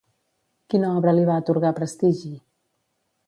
[0.73, 2.33] Quina obra li va atorgar prestigi?